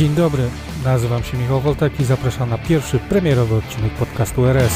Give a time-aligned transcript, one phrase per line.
[0.00, 0.42] Dzień dobry,
[0.84, 4.72] nazywam się Michał Woltek i zapraszam na pierwszy premierowy odcinek podcastu RS.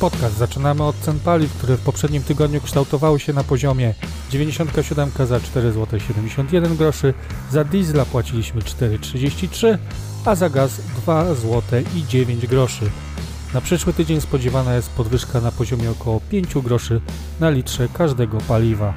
[0.00, 3.94] Podcast zaczynamy od cen paliw, które w poprzednim tygodniu kształtowały się na poziomie
[4.30, 7.12] 97 za 4,71 zł,
[7.50, 9.78] za diesla płaciliśmy 4,33,
[10.24, 11.62] a za gaz 2 zł
[11.96, 12.90] i 9 groszy.
[13.54, 17.00] Na przyszły tydzień spodziewana jest podwyżka na poziomie około 5 groszy
[17.40, 18.94] na litrze każdego paliwa.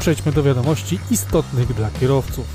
[0.00, 2.46] Przejdźmy do wiadomości istotnych dla kierowców.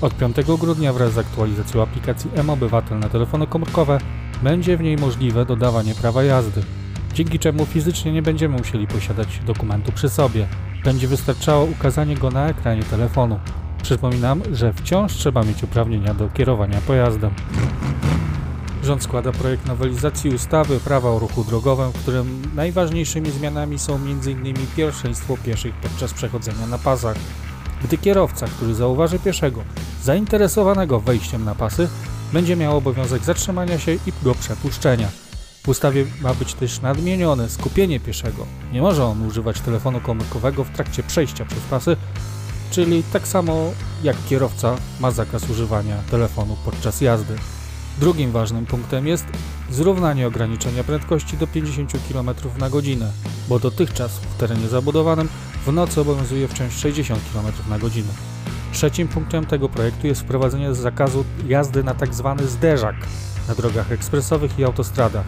[0.00, 3.98] Od 5 grudnia wraz z aktualizacją aplikacji M-Obywatel na telefony komórkowe
[4.42, 6.62] będzie w niej możliwe dodawanie prawa jazdy,
[7.14, 10.46] dzięki czemu fizycznie nie będziemy musieli posiadać dokumentu przy sobie.
[10.84, 13.40] Będzie wystarczało ukazanie go na ekranie telefonu.
[13.82, 17.30] Przypominam, że wciąż trzeba mieć uprawnienia do kierowania pojazdem.
[18.84, 24.56] Rząd składa projekt nowelizacji ustawy Prawa o ruchu drogowym, w którym najważniejszymi zmianami są m.in.
[24.76, 27.16] pierwszeństwo pieszych podczas przechodzenia na pasach.
[27.84, 29.64] Gdy kierowca, który zauważy pieszego
[30.02, 31.88] zainteresowanego wejściem na pasy,
[32.32, 35.08] będzie miał obowiązek zatrzymania się i go przepuszczenia.
[35.62, 38.46] W ustawie ma być też nadmienione skupienie pieszego.
[38.72, 41.96] Nie może on używać telefonu komórkowego w trakcie przejścia przez pasy,
[42.70, 43.70] czyli tak samo
[44.02, 47.36] jak kierowca ma zakaz używania telefonu podczas jazdy.
[47.98, 49.26] Drugim ważnym punktem jest
[49.70, 53.10] zrównanie ograniczenia prędkości do 50 km na godzinę,
[53.48, 55.28] bo dotychczas w terenie zabudowanym
[55.66, 58.12] w nocy obowiązuje wciąż 60 km na godzinę.
[58.72, 62.34] Trzecim punktem tego projektu jest wprowadzenie zakazu jazdy na tzw.
[62.38, 62.96] Tak zderzak
[63.48, 65.26] na drogach ekspresowych i autostradach.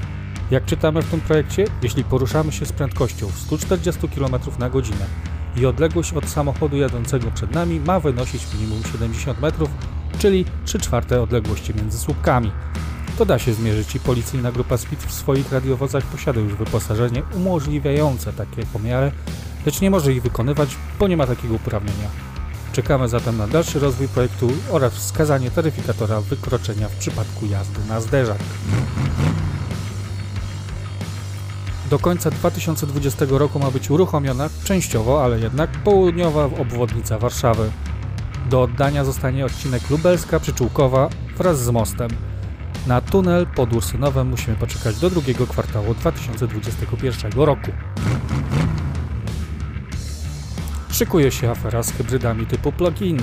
[0.51, 5.07] Jak czytamy w tym projekcie, jeśli poruszamy się z prędkością 140 km na godzinę
[5.57, 9.71] i odległość od samochodu jadącego przed nami ma wynosić minimum 70 metrów,
[10.19, 12.53] czyli 3 czwarte odległości między słupkami.
[13.19, 18.33] To da się zmierzyć i policyjna grupa SPID w swoich radiowozach posiada już wyposażenie umożliwiające
[18.33, 19.13] takie pomiary,
[19.67, 22.09] lecz nie może ich wykonywać, bo nie ma takiego uprawnienia.
[22.73, 28.39] Czekamy zatem na dalszy rozwój projektu oraz wskazanie taryfikatora wykroczenia w przypadku jazdy na zderzak.
[31.91, 37.71] Do końca 2020 roku ma być uruchomiona częściowo, ale jednak południowa obwodnica Warszawy.
[38.51, 42.09] Do oddania zostanie odcinek Lubelska-Przyczółkowa wraz z mostem.
[42.87, 47.71] Na tunel pod Ursynowem musimy poczekać do drugiego kwartału 2021 roku.
[50.91, 53.19] Szykuje się afera z hybrydami typu plug-in.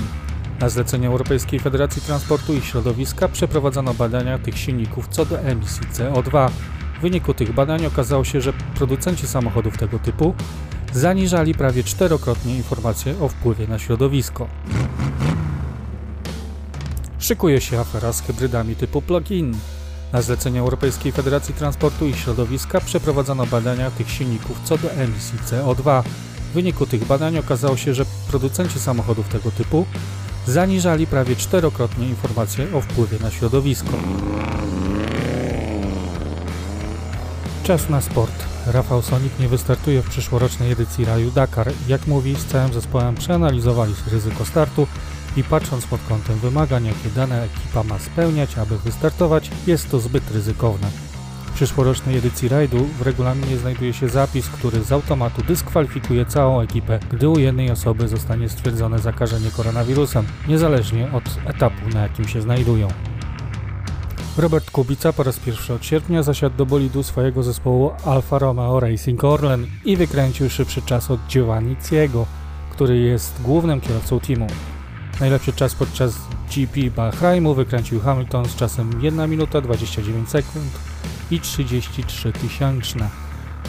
[0.59, 6.50] Na zlecenie Europejskiej Federacji Transportu i Środowiska przeprowadzono badania tych silników co do emisji CO2.
[6.97, 10.35] W wyniku tych badań okazało się, że producenci samochodów tego typu
[10.94, 14.47] zaniżali prawie czterokrotnie informacje o wpływie na środowisko.
[17.23, 19.57] Szykuje się afera z hybrydami typu plug-in.
[20.13, 26.03] Na zlecenie Europejskiej Federacji Transportu i Środowiska przeprowadzono badania tych silników co do emisji CO2.
[26.51, 29.85] W wyniku tych badań okazało się, że producenci samochodów tego typu
[30.47, 33.94] zaniżali prawie czterokrotnie informacje o wpływie na środowisko.
[37.63, 38.44] Czas na sport.
[38.67, 41.72] Rafał Sonik nie wystartuje w przyszłorocznej edycji Raju Dakar.
[41.88, 44.88] Jak mówi, z całym zespołem przeanalizowali ryzyko startu
[45.38, 50.32] i patrząc pod kątem wymagań, jakie dana ekipa ma spełniać, aby wystartować, jest to zbyt
[50.32, 50.88] ryzykowne.
[51.48, 57.00] W przyszłorocznej edycji rajdu w regulaminie znajduje się zapis, który z automatu dyskwalifikuje całą ekipę,
[57.12, 62.88] gdy u jednej osoby zostanie stwierdzone zakażenie koronawirusem, niezależnie od etapu, na jakim się znajdują.
[64.38, 69.24] Robert Kubica po raz pierwszy od sierpnia zasiadł do bolidu swojego zespołu Alfa Romeo Racing
[69.24, 72.26] Orlen i wykręcił szybszy czas od Giovanni Ciego,
[72.72, 74.48] który jest głównym kierowcą teamu.
[75.23, 76.13] Najlepszy czas podczas
[76.56, 80.72] GP Bahrajmu wykręcił Hamilton z czasem 1 minuta 29 sekund
[81.31, 83.09] i 33 tysięczne.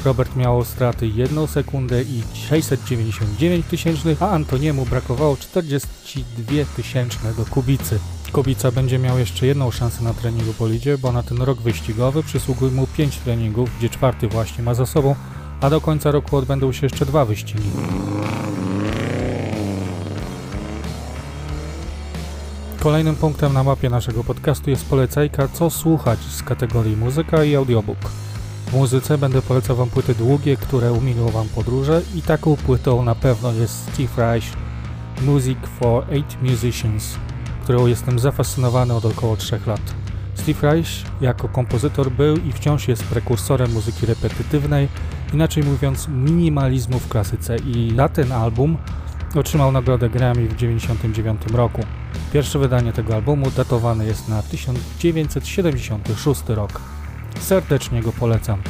[0.04, 7.98] Robert miał straty 1 sekundę i 699 tysięcznych, a Antoniemu brakowało 42 tysięczne do Kubicy.
[8.32, 12.22] Kubica będzie miał jeszcze jedną szansę na treningu po lidzie, bo na ten rok wyścigowy
[12.22, 15.14] przysługuje mu 5 treningów, gdzie czwarty właśnie ma za sobą,
[15.60, 17.70] a do końca roku odbędą się jeszcze dwa wyścigi.
[22.84, 27.98] Kolejnym punktem na mapie naszego podcastu jest polecajka co słuchać z kategorii muzyka i audiobook.
[28.66, 33.14] W muzyce będę polecał Wam płyty długie, które umilują Wam podróże i taką płytą na
[33.14, 34.52] pewno jest Steve Reich
[35.22, 37.16] Music for Eight Musicians,
[37.62, 39.94] którą jestem zafascynowany od około 3 lat.
[40.34, 40.88] Steve Reich
[41.20, 44.88] jako kompozytor był i wciąż jest prekursorem muzyki repetytywnej,
[45.34, 48.76] inaczej mówiąc minimalizmu w klasyce i na ten album
[49.34, 51.82] Otrzymał nagrodę Grammy w 1999 roku.
[52.32, 56.80] Pierwsze wydanie tego albumu datowane jest na 1976 rok.
[57.40, 58.62] Serdecznie go polecam.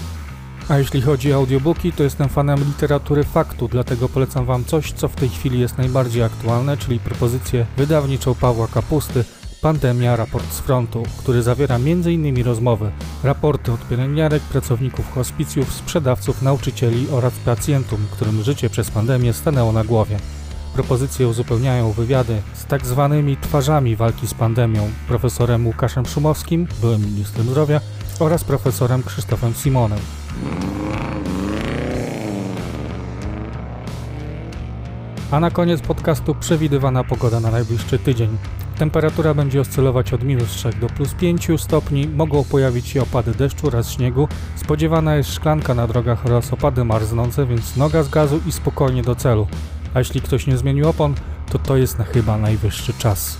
[0.69, 5.09] A jeśli chodzi o audiobooki, to jestem fanem literatury faktu, dlatego polecam Wam coś, co
[5.09, 9.25] w tej chwili jest najbardziej aktualne, czyli propozycję wydawniczą Pawła Kapusty
[9.65, 12.45] Pandemia Raport z Frontu, który zawiera m.in.
[12.45, 12.91] rozmowy,
[13.23, 19.85] raporty od pielęgniarek, pracowników hospicjów, sprzedawców, nauczycieli oraz pacjentum, którym życie przez pandemię stanęło na
[19.85, 20.19] głowie.
[20.75, 27.47] Propozycje uzupełniają wywiady z tak zwanymi twarzami walki z pandemią, profesorem Łukaszem Szumowskim, byłym ministrem
[27.47, 27.81] zdrowia,
[28.21, 29.99] oraz profesorem Krzysztofem Simonem.
[35.31, 38.39] A na koniec podcastu przewidywana pogoda na najbliższy tydzień.
[38.79, 43.67] Temperatura będzie oscylować od minus 3 do plus 5 stopni, mogą pojawić się opady deszczu
[43.67, 48.53] oraz śniegu, spodziewana jest szklanka na drogach oraz opady marznące, więc noga z gazu i
[48.53, 49.47] spokojnie do celu.
[49.95, 51.15] A jeśli ktoś nie zmienił opon,
[51.51, 53.39] to to jest na chyba najwyższy czas.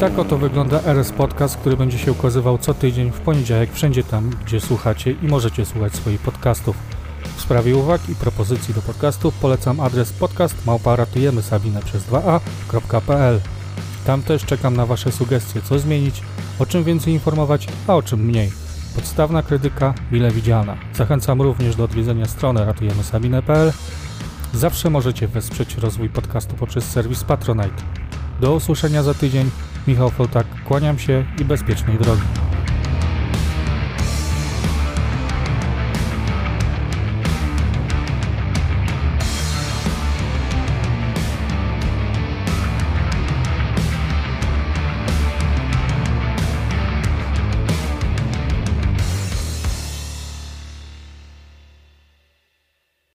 [0.00, 4.30] Tak oto wygląda RS Podcast, który będzie się ukazywał co tydzień w poniedziałek wszędzie tam,
[4.46, 6.76] gdzie słuchacie i możecie słuchać swoich podcastów.
[7.36, 13.40] W sprawie uwag i propozycji do podcastów polecam adres podcast małparatujemy Sabinę przez 2a.pl.
[14.06, 16.22] Tam też czekam na Wasze sugestie, co zmienić,
[16.58, 18.52] o czym więcej informować, a o czym mniej.
[18.94, 20.76] Podstawna krytyka mile widziana.
[20.94, 23.72] Zachęcam również do odwiedzenia strony ratujemysabinę.pl.
[24.54, 27.82] Zawsze możecie wesprzeć rozwój podcastu poprzez serwis Patronite.
[28.40, 29.50] Do usłyszenia za tydzień.
[29.86, 32.22] Michał Fołtak, kłaniam się i bezpiecznej drogi.